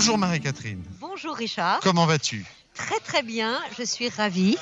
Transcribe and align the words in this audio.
Bonjour 0.00 0.16
Marie-Catherine. 0.16 0.82
Bonjour 0.98 1.36
Richard. 1.36 1.80
Comment 1.82 2.06
vas-tu? 2.06 2.46
Très 2.72 2.98
très 3.00 3.22
bien, 3.22 3.58
je 3.78 3.82
suis 3.84 4.08
ravie. 4.08 4.56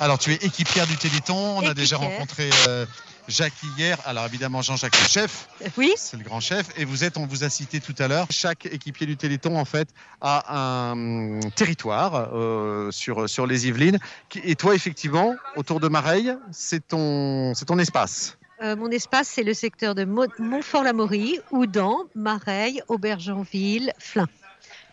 Alors 0.00 0.18
tu 0.18 0.32
es 0.32 0.34
équipière 0.34 0.88
du 0.88 0.96
Téléthon, 0.96 1.58
on 1.58 1.64
a 1.64 1.72
déjà 1.72 1.96
rencontré 1.98 2.50
euh, 2.66 2.84
Jacques 3.28 3.52
hier. 3.78 3.96
Alors 4.06 4.26
évidemment 4.26 4.62
Jean-Jacques 4.62 5.00
le 5.00 5.06
chef, 5.08 5.48
Oui, 5.76 5.92
c'est 5.96 6.16
le 6.16 6.24
grand 6.24 6.40
chef. 6.40 6.66
Et 6.76 6.84
vous 6.84 7.04
êtes, 7.04 7.16
on 7.16 7.26
vous 7.28 7.44
a 7.44 7.48
cité 7.48 7.78
tout 7.78 7.94
à 8.00 8.08
l'heure, 8.08 8.26
chaque 8.30 8.66
équipier 8.66 9.06
du 9.06 9.16
Téléthon 9.16 9.56
en 9.56 9.64
fait 9.64 9.88
a 10.20 10.52
un 10.90 11.38
territoire 11.54 12.30
euh, 12.34 12.90
sur, 12.90 13.30
sur 13.30 13.46
les 13.46 13.68
Yvelines. 13.68 14.00
Et 14.42 14.56
toi 14.56 14.74
effectivement, 14.74 15.36
autour 15.54 15.78
de 15.78 15.86
Mareille, 15.86 16.34
c'est 16.50 16.88
ton, 16.88 17.54
c'est 17.54 17.66
ton 17.66 17.78
espace. 17.78 18.36
euh, 18.64 18.74
mon 18.74 18.90
espace 18.90 19.28
c'est 19.28 19.44
le 19.44 19.54
secteur 19.54 19.94
de 19.94 20.04
Mo- 20.04 20.26
Montfort-l'Amaury, 20.40 21.38
Oudan, 21.52 21.98
Mareille, 22.16 22.82
Aubergenville, 22.88 23.92
Flins. 24.00 24.26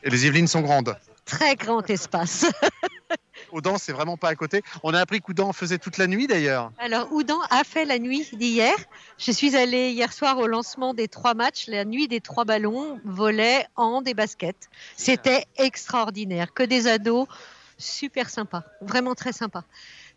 Et 0.03 0.09
les 0.09 0.25
Yvelines 0.25 0.48
sont 0.48 0.62
grandes. 0.62 0.95
Très 1.25 1.55
grand 1.55 1.89
espace. 1.89 2.45
Oudan, 3.53 3.77
c'est 3.77 3.91
vraiment 3.91 4.17
pas 4.17 4.29
à 4.29 4.35
côté. 4.35 4.63
On 4.81 4.93
a 4.93 4.99
appris 4.99 5.21
qu'Oudan 5.21 5.53
faisait 5.53 5.77
toute 5.77 5.98
la 5.98 6.07
nuit 6.07 6.27
d'ailleurs. 6.27 6.71
Alors 6.79 7.12
Oudan 7.13 7.39
a 7.49 7.63
fait 7.63 7.85
la 7.85 7.99
nuit 7.99 8.27
d'hier. 8.34 8.73
Je 9.17 9.31
suis 9.31 9.55
allée 9.55 9.91
hier 9.91 10.12
soir 10.12 10.39
au 10.39 10.48
lancement 10.48 10.93
des 10.93 11.07
trois 11.07 11.35
matchs, 11.35 11.67
la 11.67 11.85
nuit 11.85 12.07
des 12.07 12.20
trois 12.20 12.45
ballons, 12.45 12.99
volet, 13.05 13.67
hand 13.76 14.07
et 14.07 14.13
basket. 14.13 14.55
C'était 14.98 15.45
extraordinaire, 15.57 16.54
que 16.54 16.63
des 16.63 16.88
ados, 16.88 17.27
super 17.84 18.30
sympa, 18.30 18.64
vraiment 18.82 19.16
très 19.16 19.34
sympa. 19.34 19.64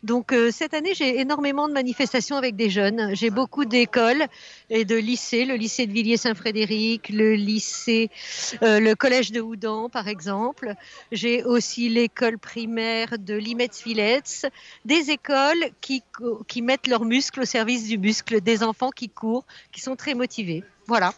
Donc 0.03 0.31
euh, 0.31 0.51
cette 0.51 0.73
année, 0.73 0.93
j'ai 0.93 1.19
énormément 1.19 1.67
de 1.67 1.73
manifestations 1.73 2.35
avec 2.35 2.55
des 2.55 2.69
jeunes. 2.69 3.15
J'ai 3.15 3.29
beaucoup 3.29 3.65
d'écoles 3.65 4.25
et 4.69 4.85
de 4.85 4.95
lycées, 4.95 5.45
le 5.45 5.55
lycée 5.55 5.87
de 5.87 5.91
Villiers-Saint-Frédéric, 5.91 7.09
le 7.09 7.33
lycée, 7.33 8.11
euh, 8.61 8.79
le 8.79 8.95
collège 8.95 9.31
de 9.31 9.41
Houdan 9.41 9.89
par 9.89 10.07
exemple. 10.07 10.73
J'ai 11.11 11.43
aussi 11.43 11.89
l'école 11.89 12.37
primaire 12.37 13.17
de 13.17 13.33
Limets-Villets, 13.33 14.49
des 14.85 15.09
écoles 15.09 15.71
qui, 15.81 16.03
qui 16.47 16.61
mettent 16.61 16.87
leurs 16.87 17.05
muscles 17.05 17.41
au 17.41 17.45
service 17.45 17.87
du 17.87 17.97
muscle, 17.97 18.39
des 18.41 18.63
enfants 18.63 18.91
qui 18.91 19.09
courent, 19.09 19.45
qui 19.71 19.81
sont 19.81 19.95
très 19.95 20.13
motivés. 20.13 20.63
Voilà. 20.85 21.13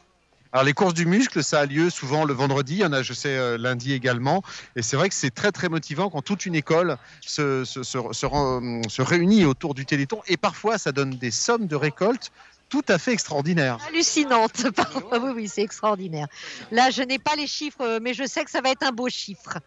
Alors 0.51 0.65
les 0.65 0.73
courses 0.73 0.95
du 0.95 1.05
muscle, 1.05 1.43
ça 1.43 1.59
a 1.59 1.65
lieu 1.65 1.91
souvent 1.91 2.25
le 2.25 2.33
vendredi, 2.33 2.75
il 2.75 2.79
y 2.79 2.85
en 2.85 2.91
a 2.91 3.03
je 3.03 3.13
sais 3.13 3.37
euh, 3.37 3.57
lundi 3.57 3.93
également, 3.93 4.41
et 4.75 4.81
c'est 4.81 4.95
vrai 4.95 5.07
que 5.09 5.13
c'est 5.15 5.29
très 5.29 5.51
très 5.51 5.69
motivant 5.69 6.09
quand 6.09 6.23
toute 6.23 6.47
une 6.47 6.55
école 6.55 6.97
se, 7.21 7.63
se, 7.65 7.83
se, 7.83 7.99
se 8.13 8.89
se 8.89 9.01
réunit 9.03 9.45
autour 9.45 9.75
du 9.75 9.85
Téléthon, 9.85 10.21
et 10.27 10.37
parfois 10.37 10.79
ça 10.79 10.91
donne 10.91 11.11
des 11.11 11.29
sommes 11.29 11.67
de 11.67 11.75
récolte 11.75 12.31
tout 12.69 12.85
à 12.87 12.97
fait 12.97 13.13
extraordinaires. 13.13 13.77
Hallucinante. 13.87 14.69
Pardon. 14.75 15.03
Oui, 15.11 15.31
oui, 15.35 15.47
c'est 15.47 15.63
extraordinaire. 15.63 16.27
Là, 16.71 16.91
je 16.91 17.01
n'ai 17.01 17.17
pas 17.17 17.35
les 17.35 17.47
chiffres, 17.47 17.99
mais 17.99 18.13
je 18.13 18.25
sais 18.25 18.45
que 18.45 18.51
ça 18.51 18.61
va 18.61 18.69
être 18.69 18.83
un 18.83 18.91
beau 18.91 19.09
chiffre. 19.09 19.57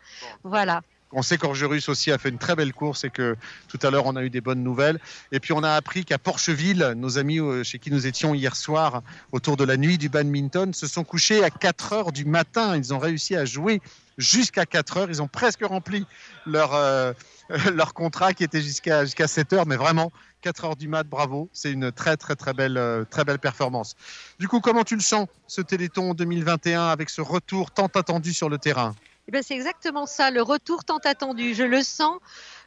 Voilà. 0.44 0.83
On 1.13 1.23
sait 1.23 1.37
qu'Orgerus 1.37 1.89
aussi 1.89 2.11
a 2.11 2.19
fait 2.19 2.31
une 2.31 2.39
très 2.39 2.57
belle 2.57 2.73
course 2.73 3.05
et 3.05 3.11
que 3.11 3.37
tout 3.69 3.79
à 3.83 3.91
l'heure 3.91 4.07
on 4.07 4.17
a 4.17 4.23
eu 4.23 4.31
des 4.31 4.41
bonnes 4.41 4.63
nouvelles. 4.63 4.99
Et 5.31 5.41
puis 5.41 5.53
on 5.53 5.63
a 5.63 5.73
appris 5.73 6.05
qu'à 6.05 6.19
Porcheville, 6.19 6.95
nos 6.97 7.19
amis 7.19 7.39
euh, 7.39 7.63
chez 7.63 7.79
qui 7.79 7.91
nous 7.91 8.07
étions 8.07 8.35
hier 8.35 8.57
soir 8.57 9.03
autour 9.31 9.57
de 9.57 9.65
la 9.65 9.77
nuit 9.77 9.99
du 9.99 10.09
badminton 10.09 10.73
se 10.73 10.87
sont 10.87 11.05
couchés 11.05 11.45
à 11.45 11.51
4 11.51 11.93
heures 11.93 12.13
du 12.13 12.25
matin. 12.25 12.77
Ils 12.77 12.95
ont 12.95 12.99
réussi 12.99 13.37
à 13.37 13.45
jouer 13.45 13.81
jusqu'à 14.17 14.65
4 14.65 14.97
heures. 14.97 15.11
Ils 15.11 15.21
ont 15.21 15.29
presque 15.29 15.65
rempli 15.65 16.07
leur, 16.47 16.75
euh, 16.75 17.13
leur 17.75 17.93
contrat 17.95 18.33
qui 18.33 18.45
était 18.45 18.63
jusqu'à 18.63 19.05
jusqu'à 19.05 19.29
7 19.29 19.53
heures. 19.53 19.67
Mais 19.67 19.77
vraiment, 19.77 20.13
4 20.41 20.65
heures 20.65 20.77
du 20.77 20.89
mat, 20.89 21.07
bravo. 21.07 21.49
C'est 21.53 21.73
une 21.73 21.93
très 21.93 22.17
très 22.17 22.37
très 22.37 22.55
belle, 22.55 22.79
euh, 22.79 23.05
très 23.05 23.25
belle 23.25 23.39
performance. 23.39 23.97
Du 24.39 24.49
coup, 24.49 24.61
comment 24.61 24.85
tu 24.85 24.95
le 24.95 25.03
sens, 25.03 25.29
ce 25.47 25.61
Téléthon 25.61 26.15
2021 26.15 26.87
avec 26.89 27.11
ce 27.11 27.21
retour 27.21 27.71
tant 27.71 27.87
attendu 27.87 28.33
sur 28.33 28.49
le 28.49 28.59
terrain? 28.59 28.95
Eh 29.28 29.31
ben, 29.31 29.42
c'est 29.42 29.55
exactement 29.55 30.06
ça, 30.06 30.31
le 30.31 30.42
retour 30.42 30.84
tant 30.84 30.98
attendu. 30.98 31.55
Je 31.55 31.62
le 31.62 31.83
sens 31.83 32.19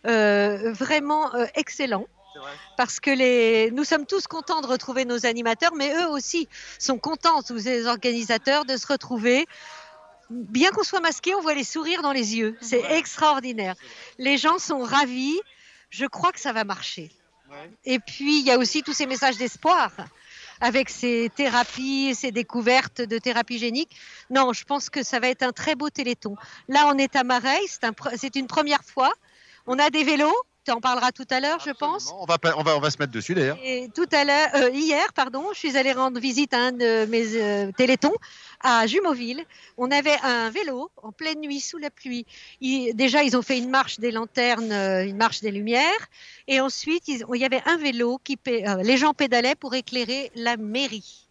euh, 0.07 0.71
vraiment 0.73 1.33
euh, 1.35 1.45
excellent. 1.55 2.05
Parce 2.75 2.99
que 2.99 3.09
les... 3.09 3.71
nous 3.71 3.85
sommes 3.85 4.05
tous 4.05 4.27
contents 4.27 4.59
de 4.59 4.67
retrouver 4.67 5.05
nos 5.05 5.25
animateurs, 5.25 5.73
mais 5.73 5.93
eux 5.95 6.09
aussi 6.09 6.49
sont 6.79 6.97
contents, 6.97 7.41
tous 7.43 7.65
les 7.65 7.87
organisateurs, 7.87 8.65
de 8.65 8.75
se 8.75 8.87
retrouver. 8.87 9.45
Bien 10.29 10.71
qu'on 10.71 10.83
soit 10.83 10.99
masqué, 10.99 11.33
on 11.33 11.41
voit 11.41 11.53
les 11.53 11.63
sourires 11.63 12.01
dans 12.01 12.11
les 12.11 12.35
yeux. 12.35 12.57
C'est 12.59 12.83
extraordinaire. 12.97 13.75
Les 14.17 14.37
gens 14.37 14.59
sont 14.59 14.79
ravis. 14.79 15.39
Je 15.89 16.05
crois 16.05 16.33
que 16.33 16.39
ça 16.39 16.51
va 16.51 16.65
marcher. 16.65 17.09
Et 17.85 17.99
puis, 17.99 18.39
il 18.39 18.45
y 18.45 18.51
a 18.51 18.57
aussi 18.57 18.83
tous 18.83 18.93
ces 18.93 19.05
messages 19.05 19.37
d'espoir 19.37 19.91
avec 20.61 20.89
ces 20.89 21.29
thérapies, 21.35 22.15
ces 22.15 22.31
découvertes 22.31 23.01
de 23.01 23.17
thérapie 23.17 23.57
génique. 23.57 23.95
Non, 24.29 24.53
je 24.53 24.63
pense 24.63 24.89
que 24.89 25.03
ça 25.03 25.19
va 25.19 25.29
être 25.29 25.43
un 25.43 25.51
très 25.51 25.75
beau 25.75 25.89
téléthon. 25.89 26.35
Là, 26.67 26.91
on 26.93 26.97
est 26.97 27.15
à 27.15 27.23
pre- 27.91 28.15
c'est 28.17 28.35
une 28.35 28.47
première 28.47 28.83
fois. 28.83 29.13
On 29.67 29.79
a 29.79 29.89
des 29.89 30.03
vélos, 30.03 30.35
tu 30.65 30.71
en 30.71 30.81
parleras 30.81 31.11
tout 31.11 31.27
à 31.29 31.39
l'heure, 31.39 31.59
je 31.65 31.71
pense. 31.71 32.11
On 32.17 32.25
va, 32.25 32.37
on 32.57 32.63
va, 32.63 32.75
on 32.77 32.79
va 32.79 32.89
se 32.91 32.97
mettre 32.99 33.11
dessus 33.11 33.33
d'ailleurs. 33.35 33.57
Et 33.63 33.89
tout 33.93 34.07
à 34.11 34.23
l'heure, 34.23 34.49
euh, 34.55 34.69
hier, 34.71 35.13
pardon, 35.13 35.45
je 35.53 35.59
suis 35.59 35.77
allée 35.77 35.91
rendre 35.93 36.19
visite 36.19 36.53
à 36.53 36.57
un 36.59 36.71
de 36.71 37.05
mes 37.05 37.35
euh, 37.35 37.71
télétons 37.77 38.13
à 38.61 38.87
Jumeauville. 38.87 39.45
On 39.77 39.91
avait 39.91 40.17
un 40.23 40.49
vélo 40.49 40.89
en 41.03 41.11
pleine 41.11 41.39
nuit 41.39 41.59
sous 41.59 41.77
la 41.77 41.89
pluie. 41.91 42.25
Ils- 42.61 42.93
déjà, 42.95 43.23
ils 43.23 43.37
ont 43.37 43.41
fait 43.43 43.57
une 43.57 43.69
marche 43.69 43.99
des 43.99 44.11
lanternes, 44.11 44.71
euh, 44.71 45.05
une 45.05 45.17
marche 45.17 45.41
des 45.41 45.51
lumières, 45.51 45.83
et 46.47 46.59
ensuite, 46.61 47.07
ils- 47.07 47.23
il 47.33 47.39
y 47.41 47.45
avait 47.45 47.61
un 47.65 47.77
vélo 47.77 48.19
qui, 48.23 48.37
euh, 48.47 48.81
les 48.81 48.97
gens 48.97 49.13
pédalaient 49.13 49.55
pour 49.55 49.75
éclairer 49.75 50.31
la 50.35 50.57
mairie. 50.57 51.29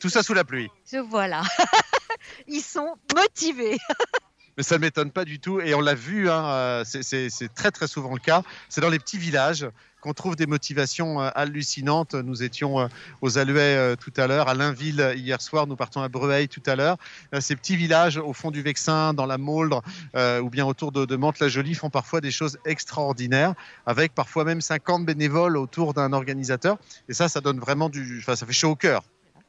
Tout 0.00 0.10
ça 0.10 0.22
sous 0.22 0.34
la 0.34 0.44
pluie. 0.44 0.68
Voilà. 1.08 1.42
Ils 2.48 2.60
sont 2.62 2.94
motivés. 3.14 3.78
Mais 4.56 4.62
ça 4.62 4.76
ne 4.76 4.80
m'étonne 4.80 5.10
pas 5.10 5.24
du 5.24 5.38
tout. 5.38 5.60
Et 5.60 5.74
on 5.74 5.80
l'a 5.80 5.94
vu, 5.94 6.30
hein, 6.30 6.44
euh, 6.46 6.84
c'est- 6.84 7.54
très 7.54 7.70
très 7.70 7.86
souvent 7.86 8.12
le 8.14 8.20
cas. 8.20 8.42
C'est 8.68 8.80
dans 8.80 8.88
les 8.88 8.98
petits 8.98 9.18
villages 9.18 9.66
qu'on 10.00 10.14
trouve 10.14 10.36
des 10.36 10.46
motivations 10.46 11.20
euh, 11.20 11.30
hallucinantes. 11.34 12.14
Nous 12.14 12.42
étions 12.42 12.80
euh, 12.80 12.86
aux 13.22 13.38
Aluets 13.38 13.96
tout 13.96 14.12
à 14.16 14.26
l'heure, 14.26 14.48
à 14.48 14.54
Lainville 14.54 15.00
euh, 15.00 15.14
hier 15.14 15.42
soir, 15.42 15.66
nous 15.66 15.76
partons 15.76 16.00
à 16.00 16.08
Breuil 16.08 16.48
tout 16.48 16.62
à 16.66 16.76
l'heure. 16.76 16.96
Ces 17.40 17.56
petits 17.56 17.76
villages 17.76 18.16
au 18.16 18.32
fond 18.32 18.50
du 18.50 18.62
Vexin, 18.62 19.12
dans 19.14 19.26
la 19.26 19.36
Mauldre 19.38 19.82
ou 20.14 20.48
bien 20.50 20.64
autour 20.66 20.92
de, 20.92 21.04
de 21.04 21.16
Mantes-la-Jolie 21.16 21.74
font 21.74 21.90
parfois 21.90 22.20
des 22.20 22.30
choses 22.30 22.58
extraordinaires, 22.64 23.54
avec 23.84 24.14
parfois 24.14 24.44
même 24.44 24.60
50 24.60 25.04
bénévoles 25.04 25.56
autour 25.56 25.92
d'un 25.92 26.12
organisateur. 26.12 26.78
Et 27.08 27.14
ça, 27.14 27.28
ça 27.28 27.40
donne 27.40 27.58
vraiment 27.58 27.88
du... 27.88 28.18
Enfin, 28.20 28.36
ça 28.36 28.46
fait 28.46 28.52
chaud 28.52 28.70
au 28.70 28.76
cœur. 28.76 29.02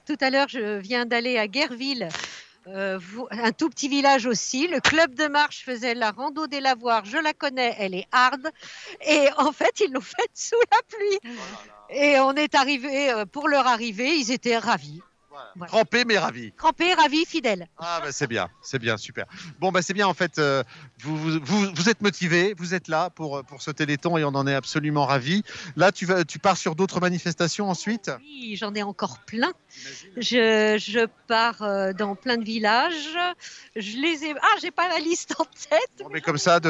Tout 0.06 0.18
à 0.22 0.30
l'heure, 0.30 0.48
je 0.50 0.80
viens 0.80 1.06
d'aller 1.06 1.38
à 1.38 1.48
Guerville, 1.48 2.08
euh, 2.68 2.98
vous- 3.02 3.28
un 3.32 3.52
tout 3.52 3.70
petit 3.70 3.88
village 3.88 4.26
aussi. 4.26 4.68
Le 4.68 4.80
club 4.80 5.16
de 5.16 5.28
marche 5.28 5.64
faisait 5.64 5.94
la 5.94 6.12
rando 6.12 6.48
des 6.48 6.60
lavoirs. 6.60 7.06
Je 7.06 7.18
la 7.18 7.34
connais, 7.34 7.76
elle 7.80 7.96
est 7.96 8.08
hard. 8.12 8.50
Et 9.06 9.28
en 9.38 9.52
fait, 9.52 9.80
ils 9.80 9.92
l'ont 9.92 10.02
faite 10.02 10.32
sous 10.34 10.56
la 10.72 10.78
pluie. 10.88 11.34
Et 11.90 12.20
on 12.20 12.34
est 12.34 12.54
arrivé, 12.56 13.12
euh, 13.12 13.26
pour 13.26 13.48
leur 13.48 13.68
arrivée, 13.68 14.16
ils 14.16 14.32
étaient 14.32 14.58
ravis. 14.58 15.02
Voilà. 15.56 15.70
Trempé 15.72 16.06
mais 16.06 16.18
ravi. 16.18 16.52
Crampés, 16.58 16.94
ravis, 16.94 17.26
fidèles. 17.26 17.68
Ah 17.78 18.00
bah 18.04 18.12
c'est 18.12 18.28
bien, 18.28 18.50
c'est 18.62 18.80
bien, 18.80 18.98
super. 18.98 19.26
Bon 19.60 19.72
bah 19.72 19.82
c'est 19.82 19.94
bien 19.94 20.08
en 20.08 20.14
fait, 20.14 20.40
euh, 20.40 20.64
vous, 21.02 21.18
vous, 21.18 21.40
vous, 21.42 21.68
vous 21.74 21.90
êtes 21.90 22.02
motivé, 22.02 22.54
vous 22.58 22.74
êtes 22.74 22.88
là 22.88 23.10
pour, 23.10 23.44
pour 23.46 23.62
ce 23.62 23.72
téléthon 23.72 24.18
et 24.18 24.24
on 24.24 24.30
en 24.30 24.48
est 24.48 24.56
absolument 24.56 25.06
ravis. 25.06 25.44
Là 25.76 25.92
tu, 25.92 26.06
vas, 26.06 26.24
tu 26.24 26.40
pars 26.40 26.58
sur 26.58 26.76
d'autres 26.76 27.00
manifestations 27.00 27.70
ensuite? 27.70 28.12
Oui, 28.20 28.56
j'en 28.56 28.74
ai 28.76 28.84
encore 28.84 29.20
plein. 29.20 29.52
Je, 30.18 30.78
je 30.80 31.08
pars 31.28 31.62
euh, 31.62 31.94
dans 31.94 32.16
plein 32.16 32.38
de 32.38 32.44
villages. 32.44 33.18
Je 33.76 33.98
les 33.98 34.26
ai. 34.26 34.34
Ah, 34.42 34.56
j'ai 34.62 34.72
pas 34.72 34.88
la 34.88 35.00
liste 35.00 35.36
en 35.40 35.46
tête. 35.46 36.04
On 36.06 36.10
met 36.10 36.22
comme 36.22 36.38
ça 36.38 36.60
de- 36.60 36.68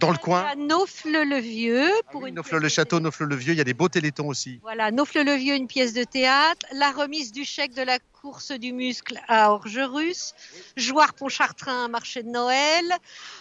dans 0.00 0.10
le 0.10 0.18
coin. 0.18 0.40
À 0.40 0.56
Naufle-le-Vieux. 0.56 1.90
Ah 1.90 2.10
pour 2.10 2.22
oui, 2.22 2.30
une 2.30 2.36
Naufle 2.36 2.56
le 2.56 2.68
château, 2.68 2.98
Naufle 2.98 3.24
le 3.24 3.36
vieux, 3.36 3.52
il 3.52 3.58
y 3.58 3.60
a 3.60 3.64
des 3.64 3.74
beaux 3.74 3.88
télétons 3.88 4.26
aussi. 4.26 4.58
Voilà, 4.62 4.90
Naufle-le-Vieux, 4.90 5.54
une 5.54 5.68
pièce 5.68 5.92
de 5.92 6.02
théâtre. 6.04 6.66
La 6.72 6.90
remise 6.90 7.30
du 7.30 7.44
chèque 7.44 7.74
de 7.74 7.82
la 7.82 7.98
course 8.20 8.50
du 8.50 8.72
muscle 8.72 9.20
à 9.28 9.52
Orgerus. 9.52 10.34
Joire-Pontchartrain, 10.76 11.84
un 11.84 11.88
marché 11.88 12.22
de 12.22 12.30
Noël. 12.30 12.84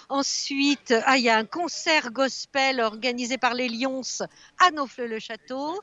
Ensuite, 0.10 0.94
ah, 1.06 1.18
il 1.18 1.24
y 1.24 1.30
a 1.30 1.38
un 1.38 1.46
concert 1.46 2.12
gospel 2.12 2.82
organisé 2.82 3.38
par 3.38 3.54
les 3.54 3.70
Lions 3.70 4.02
à 4.60 4.72
Naufle-le-Château. 4.72 5.80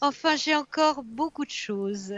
Enfin, 0.00 0.36
j'ai 0.36 0.54
encore 0.54 1.02
beaucoup 1.02 1.44
de 1.44 1.50
choses. 1.50 2.14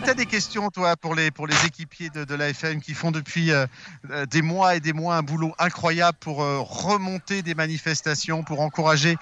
Que 0.00 0.04
tu 0.04 0.10
as 0.10 0.14
des 0.14 0.26
questions, 0.26 0.68
toi, 0.68 0.94
pour 0.96 1.14
les, 1.14 1.30
pour 1.30 1.46
les 1.46 1.54
équipiers 1.64 2.10
de, 2.10 2.24
de 2.24 2.34
la 2.34 2.50
FM 2.50 2.82
qui 2.82 2.92
font 2.92 3.10
depuis 3.10 3.50
euh, 3.50 3.66
euh, 4.10 4.26
des 4.26 4.42
mois 4.42 4.76
et 4.76 4.80
des 4.80 4.92
mois 4.92 5.16
un 5.16 5.22
boulot 5.22 5.54
incroyable 5.58 6.18
pour 6.20 6.42
euh, 6.42 6.58
remonter 6.60 7.40
des 7.40 7.54
manifestations, 7.54 8.42
pour 8.42 8.60
encourager 8.60 9.16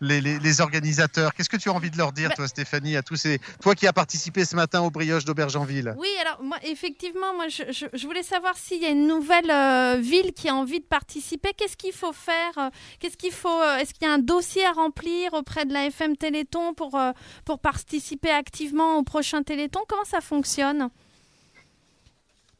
les, 0.00 0.60
organisateurs. 0.60 1.34
Qu'est-ce 1.34 1.48
que 1.48 1.56
tu 1.56 1.68
as 1.68 1.72
envie 1.72 1.90
de 1.90 1.98
leur 1.98 2.12
dire, 2.12 2.30
bah 2.30 2.34
toi, 2.36 2.48
Stéphanie, 2.48 2.96
à 2.96 3.02
tous 3.02 3.16
ces, 3.16 3.40
toi 3.60 3.74
qui 3.74 3.86
as 3.86 3.92
participé 3.92 4.44
ce 4.44 4.56
matin 4.56 4.80
au 4.82 4.90
brioche 4.90 5.24
d'Aubergenville? 5.24 5.94
Oui, 5.98 6.08
alors 6.20 6.42
moi, 6.42 6.58
effectivement, 6.62 7.34
moi, 7.34 7.48
je, 7.48 8.06
voulais 8.06 8.22
savoir 8.22 8.56
s'il 8.56 8.82
y 8.82 8.86
a 8.86 8.90
une 8.90 9.06
nouvelle 9.06 9.50
euh, 9.50 9.96
ville 10.00 10.32
qui 10.32 10.48
a 10.48 10.54
envie 10.54 10.80
de 10.80 10.84
participer. 10.84 11.50
Qu'est-ce 11.56 11.76
qu'il 11.76 11.92
faut 11.92 12.12
faire 12.12 12.52
euh, 12.58 12.70
Qu'est-ce 13.00 13.16
qu'il 13.16 13.32
faut 13.32 13.62
Est-ce 13.80 13.94
qu'il 13.94 14.06
y 14.06 14.10
a 14.10 14.14
un 14.14 14.18
dossier 14.18 14.64
à 14.64 14.72
remplir 14.72 15.34
auprès 15.34 15.64
de 15.64 15.72
la 15.72 15.86
FM 15.86 16.16
Téléthon 16.16 16.74
pour 16.74 16.98
pour 17.44 17.58
participer 17.58 18.30
activement 18.30 18.98
au 18.98 19.02
prochain 19.02 19.42
Téléthon? 19.42 19.80
Comment 19.88 20.04
ça 20.04 20.20
fonctionne? 20.20 20.90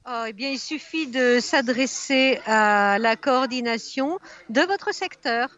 Oh, 0.09 0.23
eh 0.29 0.33
bien, 0.33 0.51
il 0.51 0.59
suffit 0.61 1.09
de 1.09 1.41
s'adresser 1.41 2.39
à 2.47 2.97
la 3.01 3.17
coordination 3.17 4.21
de 4.51 4.61
votre 4.61 4.95
secteur. 4.95 5.49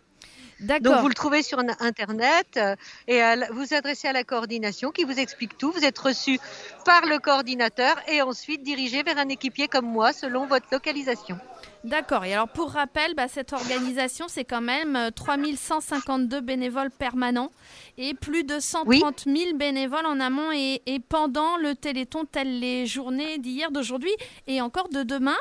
Donc 0.61 1.01
vous 1.01 1.09
le 1.09 1.15
trouvez 1.15 1.43
sur 1.43 1.59
Internet 1.59 2.47
euh, 2.57 2.75
et 3.07 3.21
vous 3.53 3.75
adressez 3.75 4.09
à 4.09 4.13
la 4.13 4.25
coordination 4.25 4.91
qui 4.91 5.05
vous 5.05 5.19
explique 5.19 5.57
tout. 5.57 5.71
Vous 5.71 5.85
êtes 5.85 5.99
reçu 5.99 6.39
par 6.85 7.07
le 7.07 7.19
coordinateur 7.19 7.97
et 8.09 8.23
ensuite 8.23 8.63
dirigé 8.63 9.03
vers 9.03 9.19
un 9.19 9.29
équipier 9.29 9.69
comme 9.69 9.87
moi 9.87 10.13
selon 10.13 10.47
votre 10.47 10.67
localisation. 10.73 11.39
D'accord. 11.85 12.25
Et 12.25 12.33
alors 12.33 12.49
pour 12.49 12.71
rappel, 12.73 13.15
bah, 13.15 13.29
cette 13.29 13.53
organisation, 13.53 14.27
c'est 14.29 14.45
quand 14.45 14.61
même 14.61 15.11
3152 15.15 16.37
euh, 16.37 16.41
bénévoles 16.41 16.91
permanents 16.91 17.53
et 17.97 18.15
plus 18.15 18.45
de 18.45 18.59
130 18.59 19.25
000 19.27 19.57
bénévoles 19.57 20.07
en 20.07 20.21
amont 20.21 20.51
et, 20.53 20.83
et 20.87 20.99
pendant 20.99 21.57
le 21.57 21.75
Téléthon, 21.75 22.25
telles 22.25 22.59
les 22.59 22.87
journées 22.87 23.39
d'hier, 23.39 23.71
d'aujourd'hui 23.71 24.13
et 24.47 24.61
encore 24.61 24.89
de 24.89 25.03
demain. 25.03 25.37